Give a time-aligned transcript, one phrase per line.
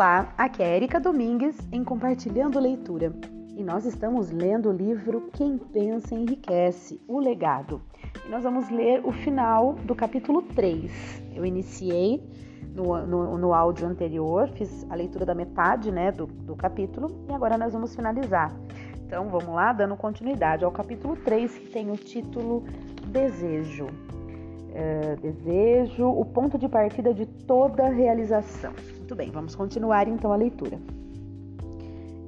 [0.00, 3.12] Olá, aqui é Erika Domingues em Compartilhando Leitura
[3.54, 7.82] e nós estamos lendo o livro Quem Pensa Enriquece O Legado.
[8.24, 10.90] E nós vamos ler o final do capítulo 3.
[11.34, 12.18] Eu iniciei
[12.74, 17.32] no, no, no áudio anterior, fiz a leitura da metade né, do, do capítulo e
[17.34, 18.58] agora nós vamos finalizar.
[19.04, 22.64] Então vamos lá, dando continuidade ao capítulo 3, que tem o título
[23.08, 23.88] Desejo.
[24.72, 28.72] É, desejo, o ponto de partida de toda realização.
[28.96, 30.78] Muito bem, vamos continuar então a leitura.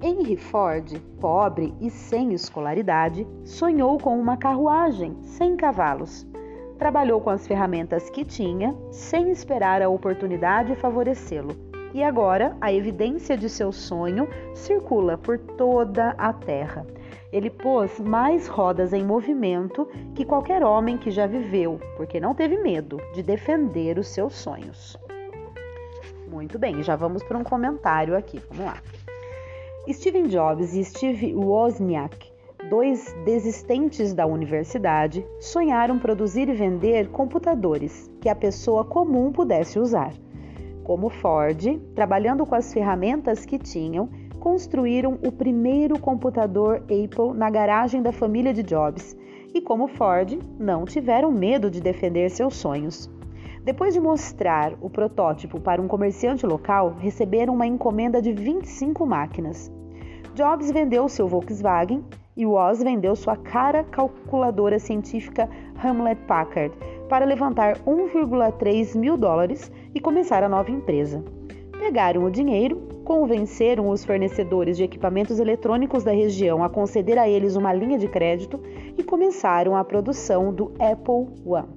[0.03, 6.27] Henry Ford, pobre e sem escolaridade, sonhou com uma carruagem sem cavalos.
[6.77, 11.55] Trabalhou com as ferramentas que tinha, sem esperar a oportunidade favorecê-lo.
[11.95, 16.85] E agora a evidência de seu sonho circula por toda a terra.
[17.33, 22.59] Ele pôs mais rodas em movimento que qualquer homem que já viveu, porque não teve
[22.59, 24.99] medo de defender os seus sonhos.
[26.29, 28.41] Muito bem, já vamos para um comentário aqui.
[28.51, 28.83] Vamos lá.
[29.91, 32.31] Steven Jobs e Steve Wozniak,
[32.71, 40.13] dois desistentes da universidade, sonharam produzir e vender computadores que a pessoa comum pudesse usar.
[40.85, 44.09] Como Ford, trabalhando com as ferramentas que tinham,
[44.43, 49.17] construíram o primeiro computador Apple na garagem da família de Jobs
[49.55, 53.09] e, como Ford, não tiveram medo de defender seus sonhos.
[53.63, 59.71] Depois de mostrar o protótipo para um comerciante local, receberam uma encomenda de 25 máquinas.
[60.35, 62.05] Jobs vendeu seu Volkswagen
[62.37, 65.49] e Woz vendeu sua cara calculadora científica
[65.81, 66.77] Hamlet Packard
[67.09, 71.23] para levantar 1,3 mil dólares e começar a nova empresa.
[71.79, 77.57] Pegaram o dinheiro, convenceram os fornecedores de equipamentos eletrônicos da região a conceder a eles
[77.57, 78.59] uma linha de crédito
[78.97, 81.69] e começaram a produção do Apple One.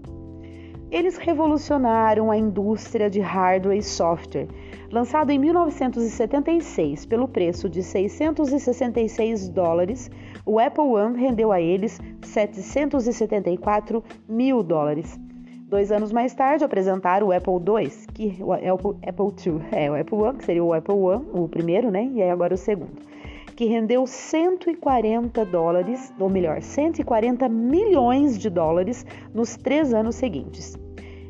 [0.89, 4.47] Eles revolucionaram a indústria de hardware e software.
[4.89, 10.09] Lançado em 1976 pelo preço de 666 dólares,
[10.45, 15.19] o Apple One rendeu a eles 774 mil dólares.
[15.75, 19.95] Dois anos mais tarde, apresentaram o Apple II, que o Apple, Apple II, é o
[19.99, 22.09] Apple One, que seria o Apple One, o primeiro, né?
[22.13, 22.93] E aí agora o segundo,
[23.57, 30.77] que rendeu 140 dólares, ou melhor, 140 milhões de dólares nos três anos seguintes.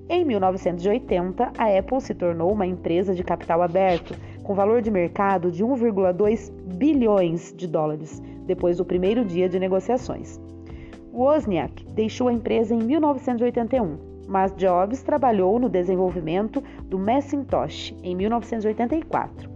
[0.08, 4.14] Em 1980, a Apple se tornou uma empresa de capital aberto,
[4.44, 10.40] com valor de mercado de 1,2 bilhões de dólares, depois do primeiro dia de negociações.
[11.12, 19.56] Wozniak deixou a empresa em 1981 mas Jobs trabalhou no desenvolvimento do Macintosh em 1984.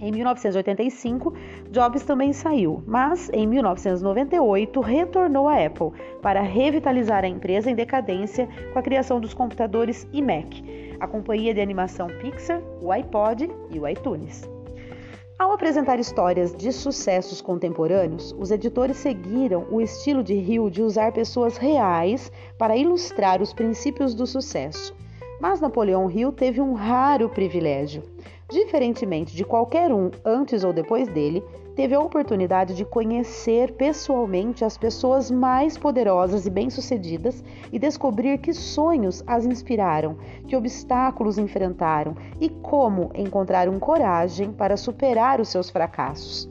[0.00, 1.34] Em 1985,
[1.72, 5.90] Jobs também saiu, mas em 1998 retornou à Apple
[6.22, 11.60] para revitalizar a empresa em decadência com a criação dos computadores iMac, a companhia de
[11.60, 14.48] animação Pixar, o iPod e o iTunes.
[15.38, 21.12] Ao apresentar histórias de sucessos contemporâneos, os editores seguiram o estilo de Hill de usar
[21.12, 24.92] pessoas reais para ilustrar os princípios do sucesso.
[25.40, 28.02] Mas Napoleão Hill teve um raro privilégio.
[28.50, 31.44] Diferentemente de qualquer um antes ou depois dele,
[31.78, 38.52] teve a oportunidade de conhecer pessoalmente as pessoas mais poderosas e bem-sucedidas e descobrir que
[38.52, 40.16] sonhos as inspiraram,
[40.48, 46.50] que obstáculos enfrentaram e como encontraram coragem para superar os seus fracassos.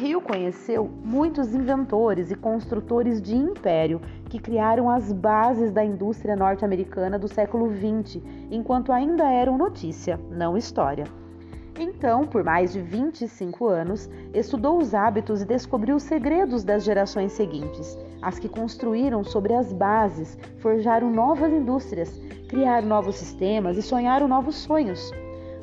[0.00, 7.16] Rio conheceu muitos inventores e construtores de império que criaram as bases da indústria norte-americana
[7.16, 8.20] do século XX,
[8.50, 11.04] enquanto ainda eram notícia, não história.
[11.80, 17.30] Então, por mais de 25 anos, estudou os hábitos e descobriu os segredos das gerações
[17.30, 24.26] seguintes, as que construíram sobre as bases, forjaram novas indústrias, criaram novos sistemas e sonharam
[24.26, 25.12] novos sonhos.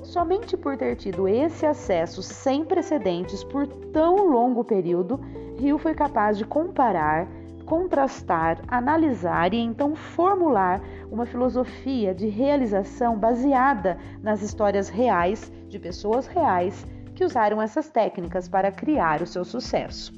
[0.03, 5.19] Somente por ter tido esse acesso sem precedentes por tão longo período,
[5.57, 7.27] Rio foi capaz de comparar,
[7.65, 10.81] contrastar, analisar e então formular
[11.11, 18.47] uma filosofia de realização baseada nas histórias reais de pessoas reais que usaram essas técnicas
[18.47, 20.13] para criar o seu sucesso.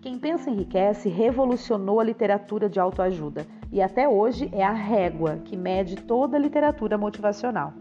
[0.00, 5.56] Quem pensa enriquece revolucionou a literatura de autoajuda e até hoje é a régua que
[5.56, 7.72] mede toda a literatura motivacional.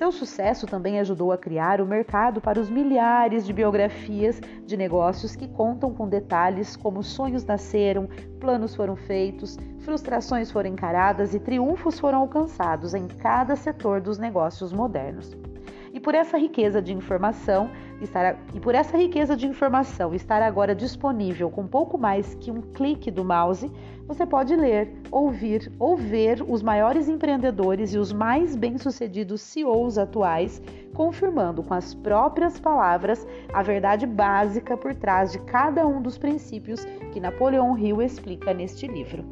[0.00, 5.36] Seu sucesso também ajudou a criar o mercado para os milhares de biografias de negócios
[5.36, 8.08] que contam com detalhes como sonhos nasceram,
[8.40, 14.72] planos foram feitos, frustrações foram encaradas e triunfos foram alcançados em cada setor dos negócios
[14.72, 15.36] modernos.
[15.92, 17.70] E por essa riqueza de informação,
[18.00, 22.60] estar, e por essa riqueza de informação estar agora disponível com pouco mais que um
[22.60, 23.70] clique do mouse,
[24.06, 30.62] você pode ler, ouvir ou ver os maiores empreendedores e os mais bem-sucedidos CEOs atuais,
[30.94, 36.84] confirmando com as próprias palavras a verdade básica por trás de cada um dos princípios
[37.12, 39.24] que Napoleão Hill explica neste livro.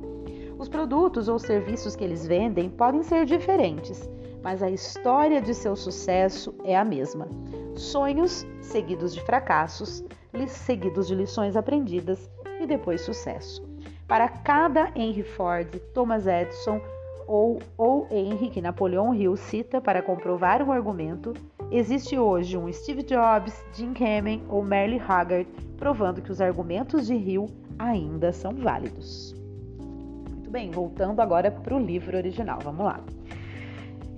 [0.59, 4.11] Os produtos ou serviços que eles vendem podem ser diferentes,
[4.43, 7.29] mas a história de seu sucesso é a mesma.
[7.75, 10.05] Sonhos seguidos de fracassos,
[10.47, 12.31] seguidos de lições aprendidas
[12.61, 13.67] e depois sucesso.
[14.07, 16.81] Para cada Henry Ford, Thomas Edison
[17.27, 21.35] ou, ou Henry que Napoleão Hill cita para comprovar um argumento,
[21.71, 27.15] existe hoje um Steve Jobs, Jim Hammond ou Merle Haggard provando que os argumentos de
[27.15, 27.47] Hill
[27.79, 29.35] ainda são válidos.
[29.79, 33.01] Muito bem, voltando agora para o livro original, vamos lá.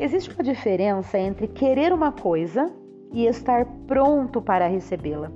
[0.00, 2.72] Existe uma diferença entre querer uma coisa
[3.12, 5.30] e estar pronto para recebê-la.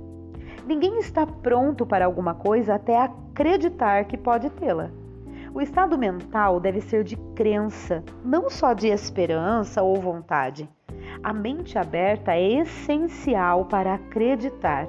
[0.65, 4.89] Ninguém está pronto para alguma coisa até acreditar que pode tê-la.
[5.53, 10.67] O estado mental deve ser de crença, não só de esperança ou vontade.
[11.21, 14.87] A mente aberta é essencial para acreditar.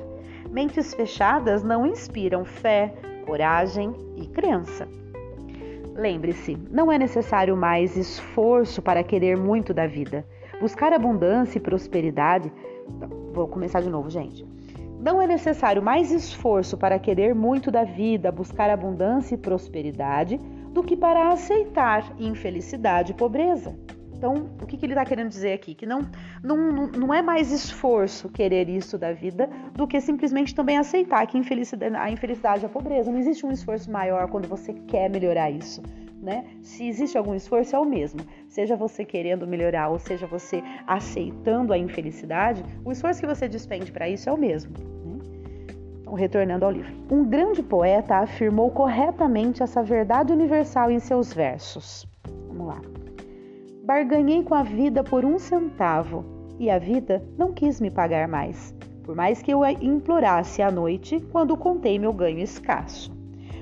[0.50, 2.94] Mentes fechadas não inspiram fé,
[3.26, 4.88] coragem e crença.
[5.96, 10.26] Lembre-se, não é necessário mais esforço para querer muito da vida.
[10.60, 12.52] Buscar abundância e prosperidade.
[13.32, 14.46] Vou começar de novo, gente.
[15.00, 20.38] Não é necessário mais esforço para querer muito da vida, buscar abundância e prosperidade,
[20.70, 23.74] do que para aceitar infelicidade e pobreza.
[24.16, 25.74] Então, o que, que ele está querendo dizer aqui?
[25.74, 26.00] Que não,
[26.42, 31.36] não, não é mais esforço querer isso da vida do que simplesmente também aceitar que
[31.36, 33.12] infelicidade, a infelicidade e a pobreza.
[33.12, 35.82] Não existe um esforço maior quando você quer melhorar isso.
[36.22, 36.46] Né?
[36.62, 38.20] Se existe algum esforço, é o mesmo.
[38.48, 43.92] Seja você querendo melhorar ou seja você aceitando a infelicidade, o esforço que você despende
[43.92, 44.72] para isso é o mesmo.
[45.04, 45.18] Né?
[46.00, 46.90] Então, retornando ao livro.
[47.10, 52.08] Um grande poeta afirmou corretamente essa verdade universal em seus versos.
[52.48, 52.95] Vamos lá.
[53.86, 56.24] Barganhei com a vida por um centavo
[56.58, 58.74] e a vida não quis me pagar mais,
[59.04, 63.16] por mais que eu a implorasse à noite quando contei meu ganho escasso.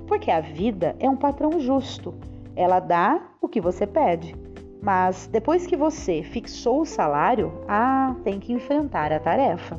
[0.06, 2.14] Porque a vida é um patrão justo,
[2.56, 4.34] ela dá o que você pede.
[4.80, 9.78] Mas depois que você fixou o salário, ah, tem que enfrentar a tarefa.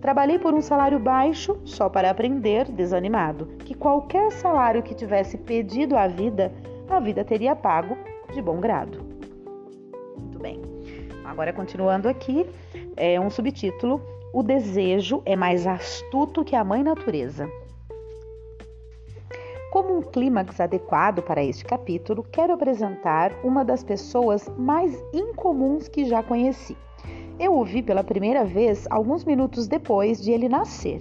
[0.00, 5.96] Trabalhei por um salário baixo só para aprender, desanimado, que qualquer salário que tivesse pedido
[5.96, 6.52] à vida,
[6.88, 7.98] a vida teria pago
[8.32, 9.09] de bom grado.
[11.30, 12.44] Agora, continuando aqui,
[12.96, 17.48] é um subtítulo: O desejo é mais astuto que a mãe natureza.
[19.70, 26.04] Como um clímax adequado para este capítulo, quero apresentar uma das pessoas mais incomuns que
[26.04, 26.76] já conheci.
[27.38, 31.00] Eu o vi pela primeira vez alguns minutos depois de ele nascer.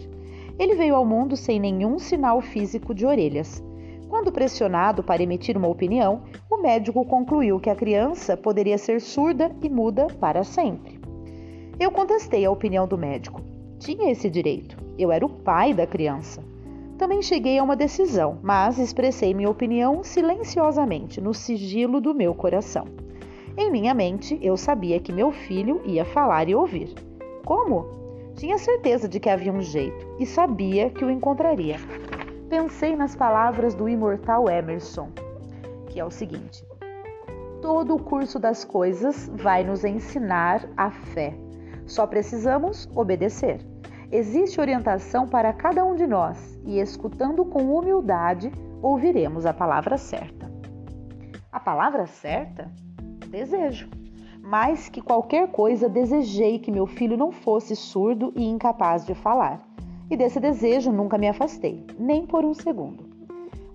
[0.60, 3.64] Ele veio ao mundo sem nenhum sinal físico de orelhas.
[4.10, 9.56] Quando pressionado para emitir uma opinião, o médico concluiu que a criança poderia ser surda
[9.62, 11.00] e muda para sempre.
[11.80, 13.40] Eu contestei a opinião do médico.
[13.78, 14.76] Tinha esse direito.
[14.98, 16.44] Eu era o pai da criança.
[16.98, 22.86] Também cheguei a uma decisão, mas expressei minha opinião silenciosamente, no sigilo do meu coração.
[23.56, 26.94] Em minha mente, eu sabia que meu filho ia falar e ouvir.
[27.46, 27.86] Como?
[28.36, 31.78] Tinha certeza de que havia um jeito e sabia que o encontraria
[32.50, 35.10] pensei nas palavras do imortal Emerson,
[35.88, 36.66] que é o seguinte:
[37.62, 41.34] Todo o curso das coisas vai nos ensinar a fé.
[41.86, 43.62] Só precisamos obedecer.
[44.12, 50.52] Existe orientação para cada um de nós e, escutando com humildade, ouviremos a palavra certa.
[51.52, 52.72] A palavra certa?
[53.30, 53.88] Desejo.
[54.42, 59.69] Mais que qualquer coisa, desejei que meu filho não fosse surdo e incapaz de falar
[60.10, 63.08] e desse desejo nunca me afastei, nem por um segundo.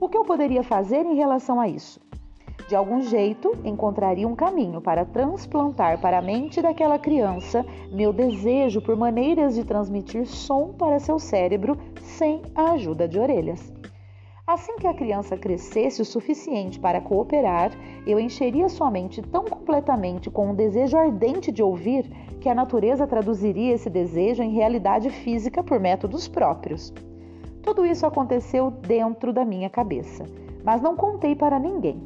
[0.01, 2.01] O que eu poderia fazer em relação a isso?
[2.69, 8.81] De algum jeito, encontraria um caminho para transplantar para a mente daquela criança meu desejo
[8.81, 13.73] por maneiras de transmitir som para seu cérebro sem a ajuda de orelhas.
[14.47, 17.71] Assim que a criança crescesse o suficiente para cooperar,
[18.07, 22.11] eu encheria sua mente tão completamente com um desejo ardente de ouvir
[22.45, 26.93] que a natureza traduziria esse desejo em realidade física por métodos próprios.
[27.63, 30.27] Tudo isso aconteceu dentro da minha cabeça,
[30.63, 32.03] mas não contei para ninguém.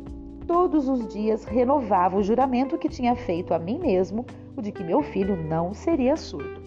[0.47, 4.25] Todos os dias renovava o juramento que tinha feito a mim mesmo,
[4.57, 6.62] o de que meu filho não seria surdo.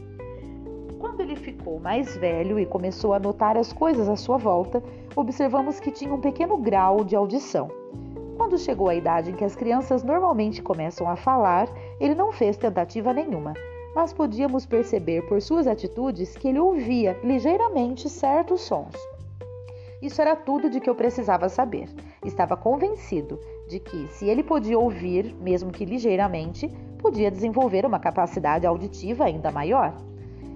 [1.00, 4.84] Quando ele ficou mais velho e começou a notar as coisas à sua volta,
[5.16, 7.72] observamos que tinha um pequeno grau de audição.
[8.42, 11.70] Quando chegou a idade em que as crianças normalmente começam a falar,
[12.00, 13.54] ele não fez tentativa nenhuma.
[13.96, 18.96] mas podíamos perceber por suas atitudes que ele ouvia ligeiramente certos sons.
[20.02, 21.88] Isso era tudo de que eu precisava saber.
[22.26, 26.68] Estava convencido de que, se ele podia ouvir, mesmo que ligeiramente,
[26.98, 29.96] podia desenvolver uma capacidade auditiva ainda maior.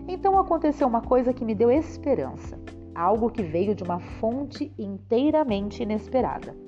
[0.08, 2.58] Então aconteceu uma coisa que me deu esperança,
[2.96, 6.65] algo que veio de uma fonte inteiramente inesperada.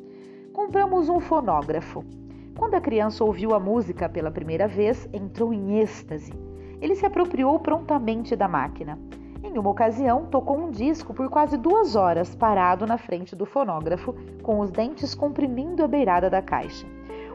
[0.58, 2.04] Compramos um fonógrafo.
[2.58, 6.34] Quando a criança ouviu a música pela primeira vez, entrou em êxtase.
[6.82, 8.98] Ele se apropriou prontamente da máquina.
[9.44, 14.16] Em uma ocasião, tocou um disco por quase duas horas parado na frente do fonógrafo,
[14.42, 16.88] com os dentes comprimindo a beirada da caixa.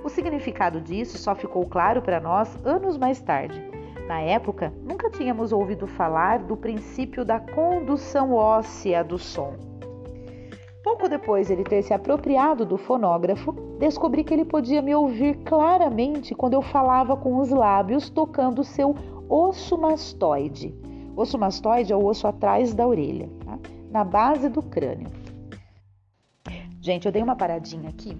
[0.02, 3.62] O significado disso só ficou claro para nós anos mais tarde.
[4.09, 9.72] Na época, nunca tínhamos ouvido falar do princípio da condução óssea do som.
[10.83, 15.37] Pouco depois de ele ter se apropriado do fonógrafo, descobri que ele podia me ouvir
[15.45, 18.95] claramente quando eu falava com os lábios tocando seu
[19.29, 20.75] osso mastoide.
[21.17, 23.59] Osso mastoide é o osso atrás da orelha, tá?
[23.91, 25.09] na base do crânio.
[26.81, 28.17] Gente, eu dei uma paradinha aqui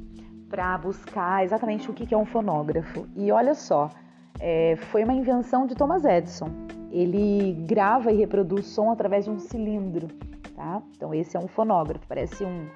[0.49, 3.09] para buscar exatamente o que é um fonógrafo.
[3.17, 3.91] E olha só,
[4.39, 6.49] é, foi uma invenção de Thomas Edison.
[6.93, 10.09] Ele grava e reproduz som através de um cilindro,
[10.55, 10.83] tá?
[10.97, 12.67] Então esse é um fonógrafo, parece um,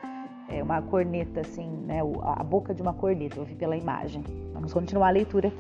[0.49, 2.01] é, uma corneta, assim, né?
[2.23, 4.23] A boca de uma corneta, eu vi pela imagem.
[4.53, 5.53] Vamos continuar a leitura.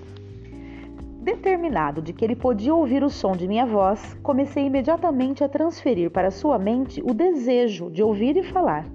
[1.20, 6.10] Determinado de que ele podia ouvir o som de minha voz, comecei imediatamente a transferir
[6.10, 8.86] para sua mente o desejo de ouvir e falar.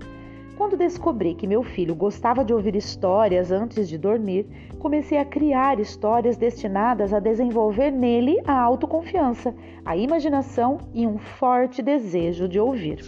[0.62, 4.46] Quando descobri que meu filho gostava de ouvir histórias antes de dormir,
[4.78, 11.82] comecei a criar histórias destinadas a desenvolver nele a autoconfiança, a imaginação e um forte
[11.82, 13.00] desejo de ouvir.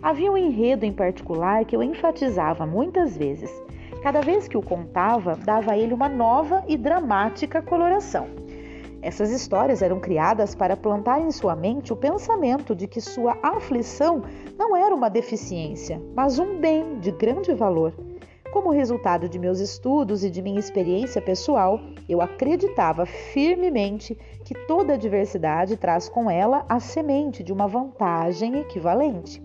[0.00, 3.50] Havia um enredo em particular que eu enfatizava muitas vezes.
[4.00, 8.43] Cada vez que o contava, dava a ele uma nova e dramática coloração.
[9.04, 14.22] Essas histórias eram criadas para plantar em sua mente o pensamento de que sua aflição
[14.58, 17.92] não era uma deficiência, mas um bem de grande valor.
[18.50, 24.94] Como resultado de meus estudos e de minha experiência pessoal, eu acreditava firmemente que toda
[24.94, 29.42] adversidade traz com ela a semente de uma vantagem equivalente.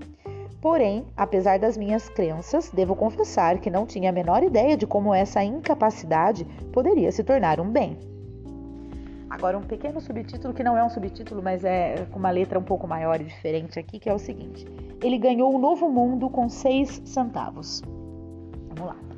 [0.62, 5.13] Porém, apesar das minhas crenças, devo confessar que não tinha a menor ideia de como
[5.13, 8.19] essa incapacidade poderia se tornar um bem.
[9.30, 12.64] Agora, um pequeno subtítulo que não é um subtítulo, mas é com uma letra um
[12.64, 14.66] pouco maior e diferente aqui, que é o seguinte:
[15.04, 17.82] Ele ganhou um novo mundo com seis centavos.
[18.70, 19.10] Vamos lá.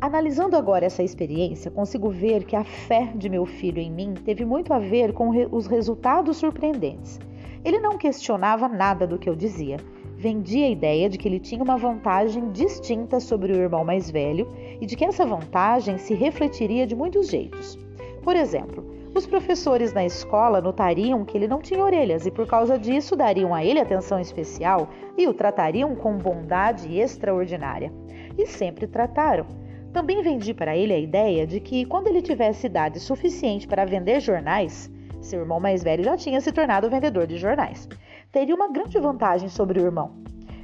[0.00, 4.44] Analisando agora essa experiência, consigo ver que a fé de meu filho em mim teve
[4.44, 7.18] muito a ver com os resultados surpreendentes.
[7.64, 9.78] Ele não questionava nada do que eu dizia.
[10.16, 14.48] Vendia a ideia de que ele tinha uma vantagem distinta sobre o irmão mais velho
[14.80, 17.78] e de que essa vantagem se refletiria de muitos jeitos.
[18.22, 18.85] Por exemplo,
[19.16, 23.54] os professores na escola notariam que ele não tinha orelhas e, por causa disso, dariam
[23.54, 27.90] a ele atenção especial e o tratariam com bondade extraordinária.
[28.36, 29.46] E sempre trataram.
[29.92, 34.20] Também vendi para ele a ideia de que, quando ele tivesse idade suficiente para vender
[34.20, 34.90] jornais,
[35.22, 37.88] seu irmão mais velho já tinha se tornado vendedor de jornais,
[38.30, 40.12] teria uma grande vantagem sobre o irmão.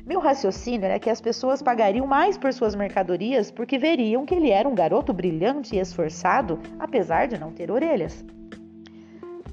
[0.04, 4.50] Meu raciocínio era que as pessoas pagariam mais por suas mercadorias porque veriam que ele
[4.50, 8.22] era um garoto brilhante e esforçado, apesar de não ter orelhas.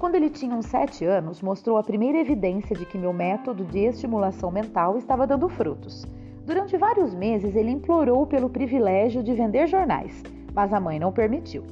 [0.00, 3.80] Quando ele tinha uns sete anos, mostrou a primeira evidência de que meu método de
[3.80, 6.06] estimulação mental estava dando frutos.
[6.46, 10.22] Durante vários meses, ele implorou pelo privilégio de vender jornais,
[10.54, 11.64] mas a mãe não permitiu.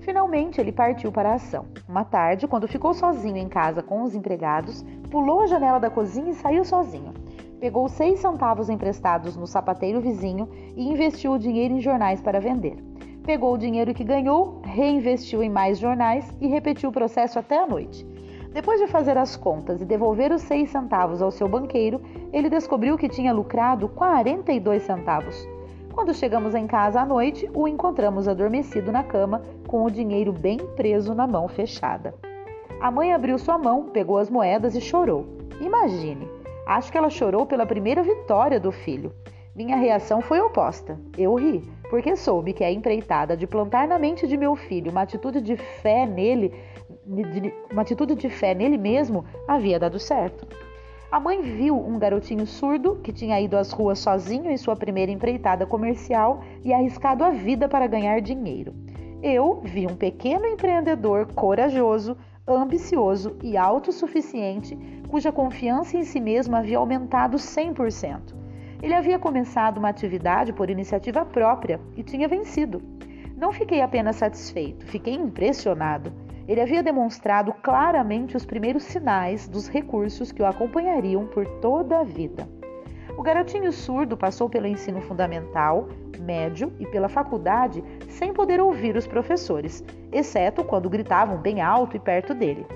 [0.00, 1.66] Finalmente, ele partiu para a ação.
[1.86, 6.30] Uma tarde, quando ficou sozinho em casa com os empregados, pulou a janela da cozinha
[6.30, 7.12] e saiu sozinho.
[7.60, 12.82] Pegou seis centavos emprestados no sapateiro vizinho e investiu o dinheiro em jornais para vender
[13.26, 17.66] pegou o dinheiro que ganhou, reinvestiu em mais jornais e repetiu o processo até a
[17.66, 18.06] noite.
[18.52, 22.98] Depois de fazer as contas e devolver os seis centavos ao seu banqueiro, ele descobriu
[22.98, 25.48] que tinha lucrado 42 centavos.
[25.94, 30.58] Quando chegamos em casa à noite, o encontramos adormecido na cama, com o dinheiro bem
[30.76, 32.14] preso na mão fechada.
[32.78, 35.24] A mãe abriu sua mão, pegou as moedas e chorou.
[35.58, 36.28] Imagine,
[36.66, 39.10] acho que ela chorou pela primeira vitória do filho.
[39.54, 41.00] Minha reação foi oposta.
[41.16, 45.02] Eu ri, porque soube que a empreitada de plantar na mente de meu filho uma
[45.02, 46.52] atitude de fé nele,
[47.70, 50.46] uma atitude de fé nele mesmo, havia dado certo.
[51.10, 55.12] A mãe viu um garotinho surdo que tinha ido às ruas sozinho em sua primeira
[55.12, 58.74] empreitada comercial e arriscado a vida para ganhar dinheiro.
[59.22, 62.16] Eu vi um pequeno empreendedor corajoso,
[62.46, 64.76] ambicioso e autossuficiente,
[65.08, 68.35] cuja confiança em si mesmo havia aumentado 100%.
[68.82, 72.82] Ele havia começado uma atividade por iniciativa própria e tinha vencido.
[73.36, 76.12] Não fiquei apenas satisfeito, fiquei impressionado.
[76.46, 82.04] Ele havia demonstrado claramente os primeiros sinais dos recursos que o acompanhariam por toda a
[82.04, 82.48] vida.
[83.16, 85.88] O garotinho surdo passou pelo ensino fundamental,
[86.20, 92.00] médio e pela faculdade sem poder ouvir os professores, exceto quando gritavam bem alto e
[92.00, 92.66] perto dele.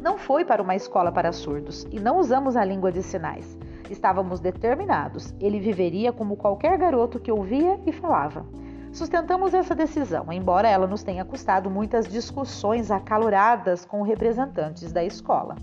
[0.00, 3.56] Não foi para uma escola para surdos e não usamos a língua de sinais.
[3.92, 8.46] Estávamos determinados, ele viveria como qualquer garoto que ouvia e falava.
[8.90, 15.56] Sustentamos essa decisão, embora ela nos tenha custado muitas discussões acaloradas com representantes da escola.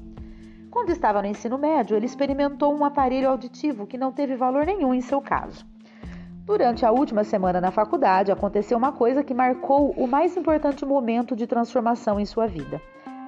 [0.70, 4.94] Quando estava no ensino médio, ele experimentou um aparelho auditivo que não teve valor nenhum
[4.94, 5.66] em seu caso.
[6.46, 11.36] Durante a última semana na faculdade, aconteceu uma coisa que marcou o mais importante momento
[11.36, 12.80] de transformação em sua vida.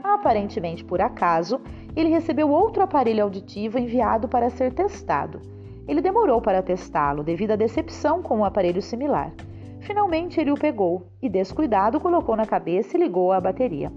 [0.04, 1.62] Aparentemente por acaso,
[1.96, 5.42] ele recebeu outro aparelho auditivo enviado para ser testado.
[5.88, 9.32] Ele demorou para testá-lo devido à decepção com um aparelho similar.
[9.82, 13.92] Finalmente ele o pegou e, descuidado, colocou na cabeça e ligou a bateria.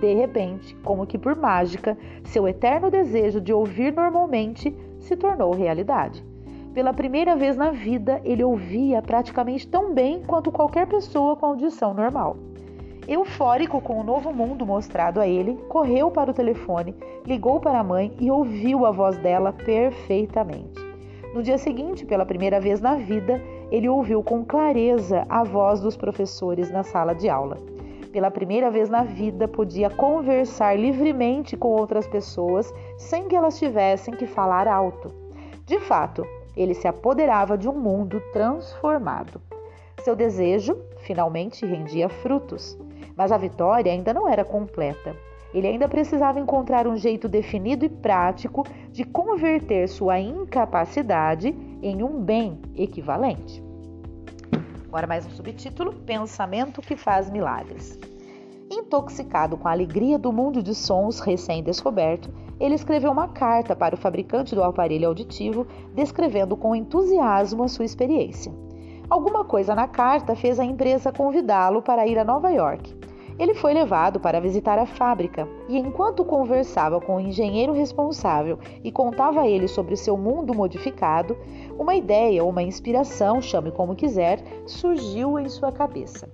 [0.00, 6.24] De repente, como que por mágica, seu eterno desejo de ouvir normalmente se tornou realidade.
[6.72, 11.92] Pela primeira vez na vida, ele ouvia praticamente tão bem quanto qualquer pessoa com audição
[11.92, 12.36] normal.
[13.10, 16.94] Eufórico com o novo mundo mostrado a ele, correu para o telefone,
[17.26, 20.80] ligou para a mãe e ouviu a voz dela perfeitamente.
[21.34, 25.96] No dia seguinte, pela primeira vez na vida, ele ouviu com clareza a voz dos
[25.96, 27.56] professores na sala de aula.
[28.12, 34.14] Pela primeira vez na vida, podia conversar livremente com outras pessoas sem que elas tivessem
[34.14, 35.12] que falar alto.
[35.66, 36.24] De fato,
[36.56, 39.40] ele se apoderava de um mundo transformado.
[40.02, 42.78] Seu desejo finalmente rendia frutos,
[43.14, 45.14] mas a vitória ainda não era completa.
[45.52, 52.18] Ele ainda precisava encontrar um jeito definido e prático de converter sua incapacidade em um
[52.18, 53.62] bem equivalente.
[54.88, 57.98] Agora, mais um subtítulo: Pensamento que faz milagres.
[58.70, 63.98] Intoxicado com a alegria do mundo de sons recém-descoberto, ele escreveu uma carta para o
[63.98, 68.69] fabricante do aparelho auditivo, descrevendo com entusiasmo a sua experiência.
[69.10, 72.96] Alguma coisa na carta fez a empresa convidá-lo para ir a Nova York.
[73.40, 78.92] Ele foi levado para visitar a fábrica e, enquanto conversava com o engenheiro responsável e
[78.92, 81.36] contava a ele sobre seu mundo modificado,
[81.76, 86.32] uma ideia ou uma inspiração, chame como quiser, surgiu em sua cabeça.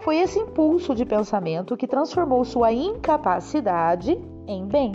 [0.00, 4.92] Foi esse impulso de pensamento que transformou sua incapacidade em bem.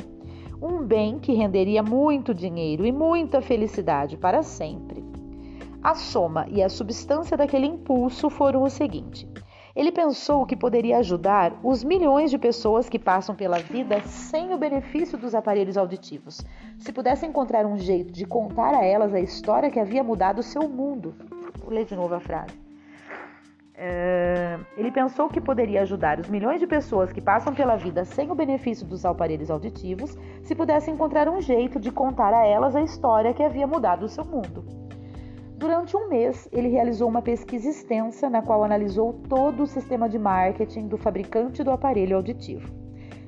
[0.61, 5.10] Um bem que renderia muito dinheiro e muita felicidade para sempre.
[5.83, 9.27] A soma e a substância daquele impulso foram o seguinte:
[9.75, 14.59] ele pensou que poderia ajudar os milhões de pessoas que passam pela vida sem o
[14.59, 16.41] benefício dos aparelhos auditivos,
[16.77, 20.43] se pudesse encontrar um jeito de contar a elas a história que havia mudado o
[20.43, 21.15] seu mundo.
[21.59, 22.53] Vou ler de novo a frase.
[23.73, 28.29] É, ele pensou que poderia ajudar os milhões de pessoas que passam pela vida sem
[28.29, 32.83] o benefício dos aparelhos auditivos, se pudesse encontrar um jeito de contar a elas a
[32.83, 34.90] história que havia mudado o seu mundo.
[35.61, 40.17] Durante um mês, ele realizou uma pesquisa extensa na qual analisou todo o sistema de
[40.17, 42.67] marketing do fabricante do aparelho auditivo.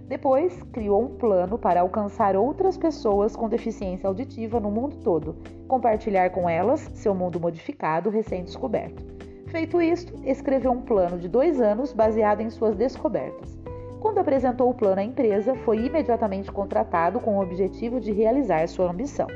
[0.07, 5.35] Depois, criou um plano para alcançar outras pessoas com deficiência auditiva no mundo todo,
[5.67, 9.05] compartilhar com elas seu mundo modificado recém-descoberto.
[9.49, 13.55] Feito isto, escreveu um plano de dois anos baseado em suas descobertas.
[13.99, 18.89] Quando apresentou o plano à empresa, foi imediatamente contratado com o objetivo de realizar sua
[18.89, 19.27] ambição.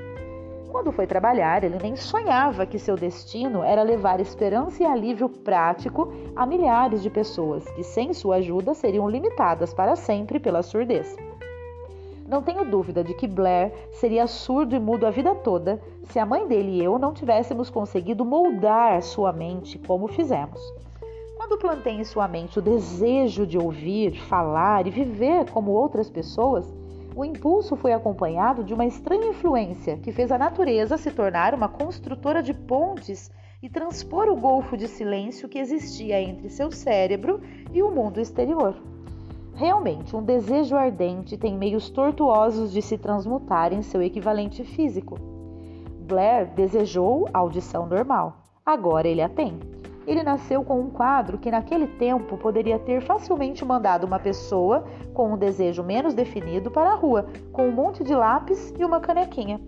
[0.72, 6.12] Quando foi trabalhar, ele nem sonhava que seu destino era levar esperança e alívio prático
[6.36, 11.16] a milhares de pessoas que, sem sua ajuda, seriam limitadas para sempre pela surdez.
[12.28, 16.26] Não tenho dúvida de que Blair seria surdo e mudo a vida toda se a
[16.26, 20.62] mãe dele e eu não tivéssemos conseguido moldar sua mente como fizemos.
[21.38, 26.76] Quando plantei em sua mente o desejo de ouvir, falar e viver como outras pessoas,
[27.18, 31.68] o impulso foi acompanhado de uma estranha influência que fez a natureza se tornar uma
[31.68, 37.42] construtora de pontes e transpor o golfo de silêncio que existia entre seu cérebro
[37.74, 38.76] e o mundo exterior.
[39.56, 45.18] Realmente, um desejo ardente tem meios tortuosos de se transmutar em seu equivalente físico.
[46.02, 49.60] Blair desejou audição normal, agora ele a tem.
[50.08, 55.34] Ele nasceu com um quadro que naquele tempo poderia ter facilmente mandado uma pessoa com
[55.34, 59.60] um desejo menos definido para a rua, com um monte de lápis e uma canequinha.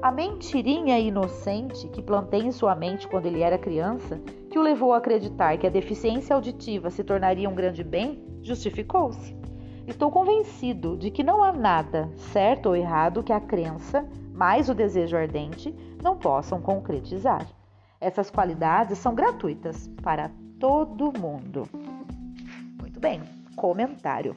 [0.00, 4.92] A mentirinha inocente que plantei em sua mente quando ele era criança, que o levou
[4.92, 9.36] a acreditar que a deficiência auditiva se tornaria um grande bem, justificou-se.
[9.84, 14.74] Estou convencido de que não há nada, certo ou errado, que a crença, mais o
[14.74, 17.46] desejo ardente, não possam concretizar.
[18.00, 21.68] Essas qualidades são gratuitas para todo mundo.
[22.80, 23.20] Muito bem.
[23.54, 24.34] comentário.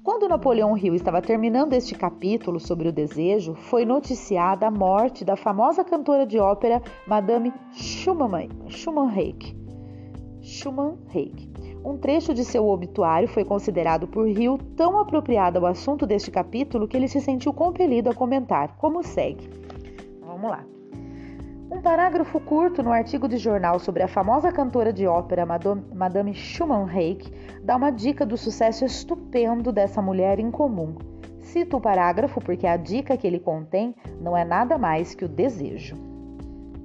[0.00, 5.34] Quando Napoleão Hill estava terminando este capítulo sobre o desejo, foi noticiada a morte da
[5.34, 9.56] famosa cantora de ópera Madame Schumann, Schumann-Reich.
[10.40, 11.50] Schumann-Reich.
[11.84, 16.86] Um trecho de seu obituário foi considerado por Hill tão apropriado ao assunto deste capítulo
[16.86, 19.50] que ele se sentiu compelido a comentar, como segue.
[20.20, 20.64] Vamos lá.
[21.68, 27.32] Um parágrafo curto no artigo de jornal sobre a famosa cantora de ópera Madame Schumann-Reich
[27.60, 30.94] dá uma dica do sucesso estupendo dessa mulher incomum.
[31.40, 35.28] Cito o parágrafo porque a dica que ele contém não é nada mais que o
[35.28, 35.96] desejo.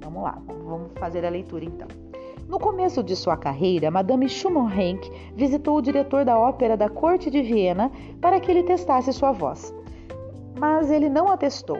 [0.02, 1.86] Vamos lá, vamos fazer a leitura então.
[2.48, 7.40] No começo de sua carreira, Madame Schumann-Reich visitou o diretor da ópera da corte de
[7.40, 7.90] Viena
[8.20, 9.72] para que ele testasse sua voz.
[10.58, 11.78] Mas ele não a testou.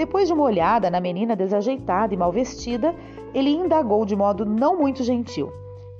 [0.00, 2.94] Depois de uma olhada na menina desajeitada e mal vestida,
[3.34, 5.52] ele indagou de modo não muito gentil.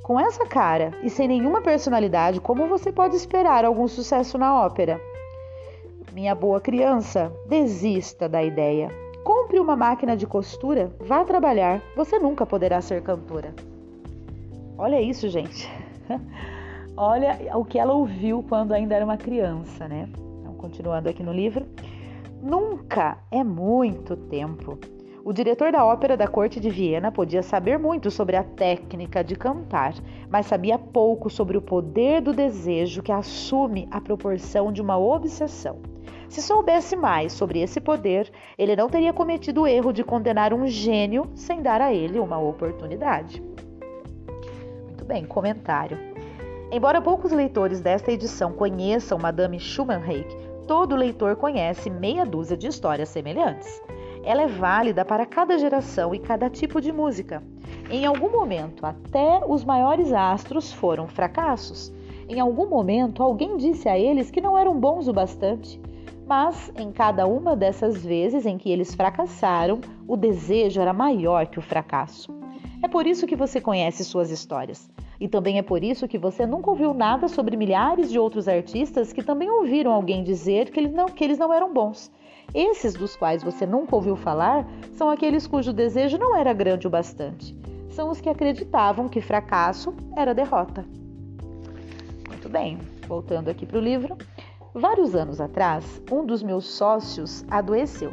[0.03, 4.99] Com essa cara e sem nenhuma personalidade, como você pode esperar algum sucesso na ópera?
[6.15, 8.89] Minha boa criança, desista da ideia.
[9.23, 13.55] Compre uma máquina de costura, vá trabalhar, você nunca poderá ser cantora.
[14.79, 15.71] Olha isso, gente.
[16.97, 20.09] Olha o que ela ouviu quando ainda era uma criança, né?
[20.41, 21.67] Então, continuando aqui no livro.
[22.43, 24.79] Nunca é muito tempo.
[25.23, 29.37] O diretor da ópera da corte de Viena podia saber muito sobre a técnica de
[29.37, 29.93] cantar,
[30.31, 35.81] mas sabia pouco sobre o poder do desejo que assume a proporção de uma obsessão.
[36.31, 40.67] Se soubesse mais sobre esse poder, ele não teria cometido o erro de condenar um
[40.67, 43.43] gênio sem dar a ele uma oportunidade.
[44.87, 45.99] Muito bem, comentário.
[46.73, 53.09] Embora poucos leitores desta edição conheçam Madame Schumann-Reich, todo leitor conhece meia dúzia de histórias
[53.09, 53.83] semelhantes.
[54.23, 57.43] Ela é válida para cada geração e cada tipo de música.
[57.91, 61.93] Em algum momento, até os maiores astros foram fracassos.
[62.29, 65.81] Em algum momento, alguém disse a eles que não eram bons o bastante.
[66.25, 71.59] Mas em cada uma dessas vezes em que eles fracassaram, o desejo era maior que
[71.59, 72.31] o fracasso.
[72.81, 74.89] É por isso que você conhece suas histórias.
[75.21, 79.13] E também é por isso que você nunca ouviu nada sobre milhares de outros artistas
[79.13, 82.11] que também ouviram alguém dizer que eles não, que eles não eram bons.
[82.55, 86.91] Esses dos quais você nunca ouviu falar são aqueles cujo desejo não era grande o
[86.91, 87.55] bastante.
[87.91, 90.87] São os que acreditavam que fracasso era derrota.
[92.27, 94.17] Muito bem, voltando aqui para o livro.
[94.73, 98.13] Vários anos atrás, um dos meus sócios adoeceu.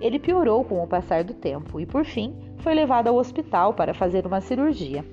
[0.00, 3.92] Ele piorou com o passar do tempo e, por fim, foi levado ao hospital para
[3.92, 5.04] fazer uma cirurgia.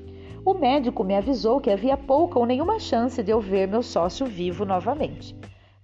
[0.45, 4.25] O médico me avisou que havia pouca ou nenhuma chance de eu ver meu sócio
[4.25, 5.33] vivo novamente.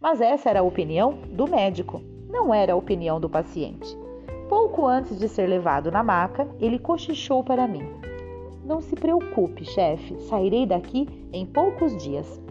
[0.02, 3.98] Mas essa era a opinião do médico, não era a opinião do paciente.
[4.50, 7.88] Pouco antes de ser levado na maca, ele cochichou para mim:
[8.66, 12.42] Não se preocupe, chefe, sairei daqui em poucos dias.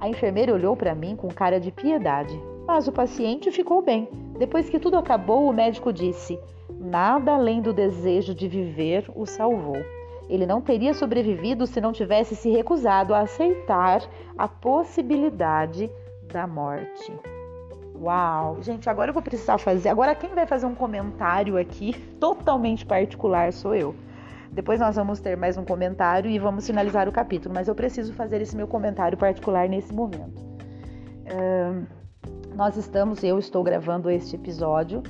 [0.00, 4.08] A enfermeira olhou para mim com cara de piedade, mas o paciente ficou bem.
[4.36, 6.40] Depois que tudo acabou, o médico disse:
[6.76, 9.78] Nada além do desejo de viver o salvou.
[10.30, 14.00] Ele não teria sobrevivido se não tivesse se recusado a aceitar
[14.38, 15.90] a possibilidade
[16.32, 17.12] da morte.
[18.00, 18.62] Uau!
[18.62, 19.88] Gente, agora eu vou precisar fazer.
[19.88, 23.94] Agora quem vai fazer um comentário aqui totalmente particular sou eu.
[24.52, 28.12] Depois nós vamos ter mais um comentário e vamos finalizar o capítulo, mas eu preciso
[28.12, 30.48] fazer esse meu comentário particular nesse momento.
[32.54, 35.02] Nós estamos, eu estou gravando este episódio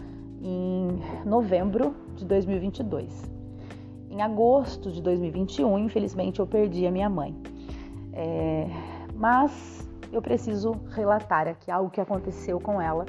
[0.42, 3.39] em novembro de 2022.
[4.20, 7.34] Em agosto de 2021, infelizmente, eu perdi a minha mãe.
[8.12, 8.66] É,
[9.14, 13.06] mas eu preciso relatar aqui algo que aconteceu com ela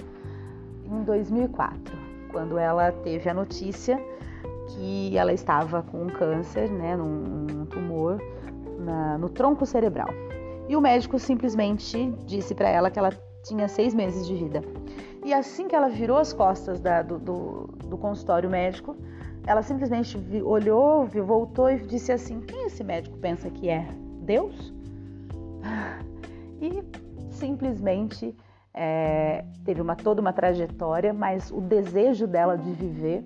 [0.86, 1.94] em 2004,
[2.32, 4.02] quando ela teve a notícia
[4.70, 8.18] que ela estava com um câncer, né, num, tumor
[8.80, 10.08] na, no tronco cerebral.
[10.70, 13.12] E o médico simplesmente disse para ela que ela
[13.44, 14.64] tinha seis meses de vida.
[15.26, 18.96] E assim que ela virou as costas da, do, do, do consultório médico,
[19.46, 23.88] ela simplesmente olhou, voltou e disse assim: Quem esse médico pensa que é?
[24.22, 24.74] Deus?
[26.62, 26.84] E
[27.32, 28.36] simplesmente
[28.74, 33.26] é, teve uma, toda uma trajetória, mas o desejo dela de viver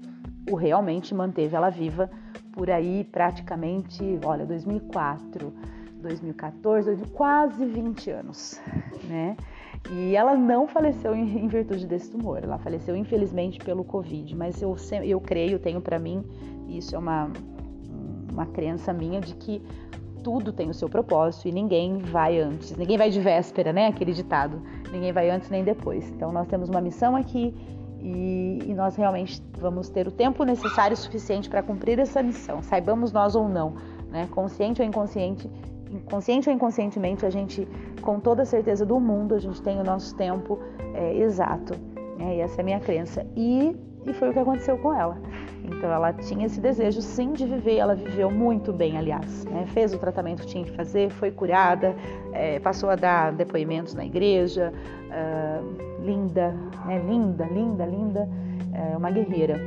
[0.49, 2.09] o realmente manteve ela viva
[2.53, 5.53] por aí praticamente, olha, 2004,
[6.01, 8.61] 2014, quase 20 anos,
[9.03, 9.35] né?
[9.91, 14.75] E ela não faleceu em, virtude desse tumor, ela faleceu infelizmente pelo Covid, mas eu,
[15.03, 16.23] eu creio, tenho para mim,
[16.67, 17.31] isso é uma,
[18.31, 19.61] uma crença minha de que
[20.23, 23.85] tudo tem o seu propósito e ninguém vai antes, ninguém vai de véspera, né?
[23.85, 24.59] Aquele ditado,
[24.91, 26.09] ninguém vai antes nem depois.
[26.09, 27.53] Então nós temos uma missão aqui
[28.01, 33.11] e, e nós realmente vamos ter o tempo necessário suficiente para cumprir essa missão, saibamos
[33.11, 33.75] nós ou não,
[34.09, 34.27] né?
[34.31, 35.47] Consciente ou inconsciente,
[36.05, 37.67] consciente ou inconscientemente, a gente,
[38.01, 40.59] com toda a certeza do mundo, a gente tem o nosso tempo
[40.93, 41.75] é, exato.
[42.17, 42.37] Né?
[42.37, 43.25] E essa é a minha crença.
[43.35, 45.17] E, e foi o que aconteceu com ela.
[45.63, 49.45] Então ela tinha esse desejo sim de viver, ela viveu muito bem, aliás.
[49.45, 49.65] Né?
[49.67, 51.95] Fez o tratamento que tinha que fazer, foi curada,
[52.33, 54.71] é, passou a dar depoimentos na igreja.
[55.05, 56.53] Uh, linda,
[56.85, 56.99] né?
[56.99, 58.29] linda, linda, linda,
[58.73, 59.59] é, uma guerreira.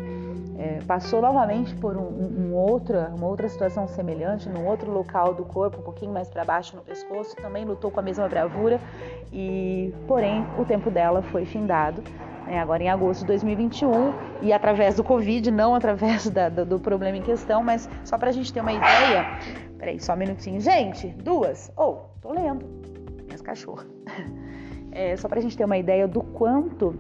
[0.59, 5.44] É, passou novamente por um, um, outra, uma outra situação semelhante, num outro local do
[5.44, 8.81] corpo, um pouquinho mais para baixo no pescoço, também lutou com a mesma bravura,
[9.33, 12.03] e porém o tempo dela foi findado
[12.49, 16.81] né, agora em agosto de 2021, e através do Covid, não através da, do, do,
[16.81, 19.27] problema em questão, mas só para a gente ter uma ideia.
[19.79, 20.61] Peraí, só um minutinho.
[20.61, 21.71] Gente, duas.
[21.77, 22.64] Ou, oh, tô lendo.
[23.27, 23.87] Minhas cachorras.
[24.90, 26.99] É, só para a gente ter uma ideia do quanto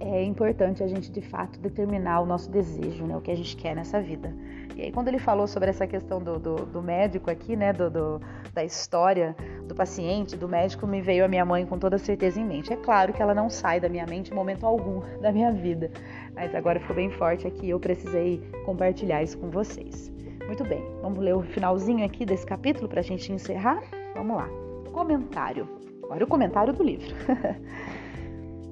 [0.00, 3.54] é importante a gente de fato determinar o nosso desejo, né, o que a gente
[3.54, 4.34] quer nessa vida.
[4.74, 7.90] E aí quando ele falou sobre essa questão do, do, do médico aqui, né, do,
[7.90, 8.20] do,
[8.54, 9.36] da história
[9.66, 12.72] do paciente, do médico, me veio a minha mãe com toda certeza em mente.
[12.72, 15.90] É claro que ela não sai da minha mente em momento algum da minha vida,
[16.34, 20.10] mas agora ficou bem forte aqui, eu precisei compartilhar isso com vocês.
[20.46, 23.82] Muito bem, vamos ler o finalzinho aqui desse capítulo para a gente encerrar?
[24.14, 24.48] Vamos lá.
[24.92, 25.68] Comentário.
[26.02, 27.14] Agora o comentário do livro.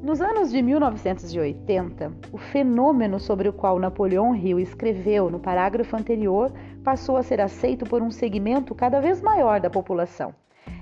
[0.01, 6.53] Nos anos de 1980, o fenômeno sobre o qual Napoleão Hill escreveu no parágrafo anterior
[6.85, 10.33] passou a ser aceito por um segmento cada vez maior da população.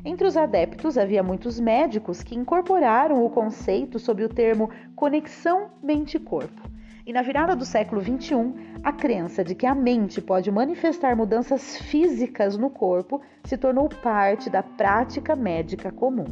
[0.04, 6.68] Entre os adeptos havia muitos médicos que incorporaram o conceito sob o termo conexão mente-corpo.
[7.06, 8.52] E na virada do século XXI,
[8.82, 14.50] a crença de que a mente pode manifestar mudanças físicas no corpo se tornou parte
[14.50, 16.26] da prática médica comum.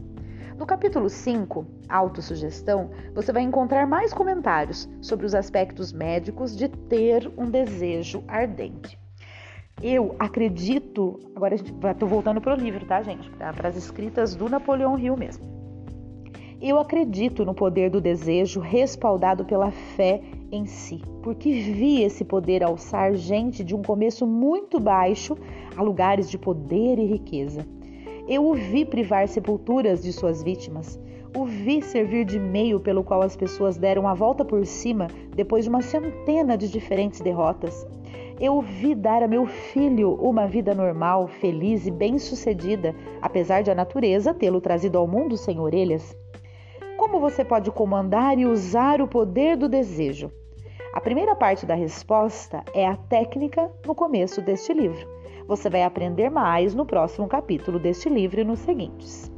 [0.56, 7.28] No capítulo 5, Autossugestão, você vai encontrar mais comentários sobre os aspectos médicos de ter
[7.36, 8.96] um desejo ardente.
[9.82, 13.28] Eu acredito, agora estou voltando para o livro, tá, gente?
[13.30, 15.44] Para as escritas do Napoleão Hill mesmo.
[16.62, 22.62] Eu acredito no poder do desejo respaldado pela fé em si, porque vi esse poder
[22.62, 25.36] alçar gente de um começo muito baixo
[25.76, 27.66] a lugares de poder e riqueza.
[28.26, 30.98] Eu o vi privar sepulturas de suas vítimas.
[31.36, 35.64] O vi servir de meio pelo qual as pessoas deram a volta por cima depois
[35.64, 37.86] de uma centena de diferentes derrotas.
[38.40, 43.74] Eu vi dar a meu filho uma vida normal, feliz e bem-sucedida, apesar de a
[43.74, 46.16] natureza tê-lo trazido ao mundo sem orelhas.
[46.96, 50.32] Como você pode comandar e usar o poder do desejo?
[50.94, 55.04] A primeira parte da resposta é a técnica no começo deste livro.
[55.48, 59.28] Você vai aprender mais no próximo capítulo deste livro e nos seguintes.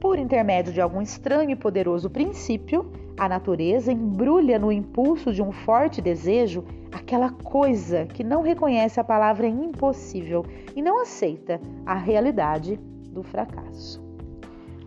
[0.00, 5.52] Por intermédio de algum estranho e poderoso princípio, a natureza embrulha no impulso de um
[5.52, 12.76] forte desejo aquela coisa que não reconhece a palavra impossível e não aceita a realidade
[13.12, 14.02] do fracasso.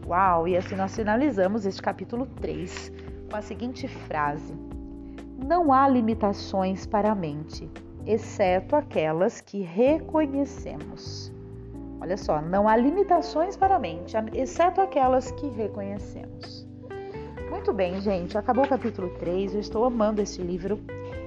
[0.06, 0.50] Uau!
[0.50, 2.92] E assim nós finalizamos este capítulo 3
[3.32, 4.54] com a seguinte frase:
[5.38, 7.70] Não há limitações para a mente,
[8.06, 11.32] exceto aquelas que reconhecemos.
[12.00, 16.68] Olha só, não há limitações para a mente, exceto aquelas que reconhecemos.
[17.50, 19.54] Muito bem, gente, acabou o capítulo 3.
[19.54, 20.80] Eu estou amando esse livro.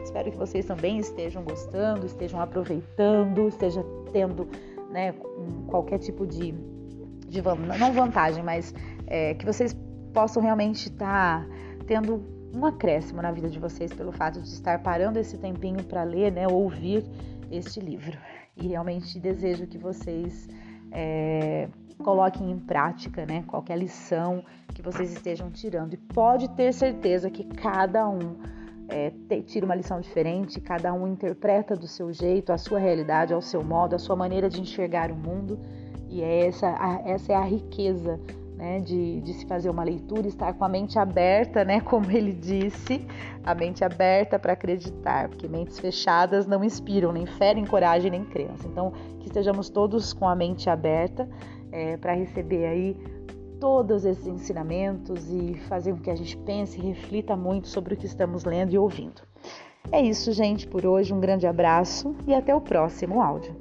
[0.04, 4.46] Espero que vocês também estejam gostando, estejam aproveitando, estejam tendo
[4.90, 5.14] né,
[5.68, 6.52] qualquer tipo de,
[7.26, 7.42] de
[7.78, 8.74] não vantagem, mas
[9.06, 9.74] é, que vocês
[10.12, 11.48] possam realmente estar tá
[11.86, 16.02] tendo um acréscimo na vida de vocês pelo fato de estar parando esse tempinho para
[16.02, 17.04] ler, né, ouvir
[17.50, 18.16] este livro.
[18.56, 20.48] E realmente desejo que vocês
[20.90, 21.68] é,
[22.02, 24.42] coloquem em prática, né, qualquer lição
[24.74, 25.92] que vocês estejam tirando.
[25.92, 28.38] E pode ter certeza que cada um
[28.88, 29.12] é,
[29.44, 33.62] tira uma lição diferente, cada um interpreta do seu jeito, a sua realidade, ao seu
[33.62, 35.58] modo, a sua maneira de enxergar o mundo.
[36.08, 36.68] E é essa,
[37.04, 38.18] essa é a riqueza
[38.56, 42.32] né, de, de, se fazer uma leitura, estar com a mente aberta, né, como ele
[42.32, 43.06] disse,
[43.44, 48.24] a mente aberta para acreditar, porque mentes fechadas não inspiram nem fé, nem coragem, nem
[48.24, 48.66] crença.
[48.66, 51.28] Então, que estejamos todos com a mente aberta
[51.70, 52.96] é, para receber aí
[53.60, 57.96] todos esses ensinamentos e fazer com que a gente pense e reflita muito sobre o
[57.96, 59.22] que estamos lendo e ouvindo.
[59.90, 61.14] É isso, gente, por hoje.
[61.14, 63.54] Um grande abraço e até o próximo áudio.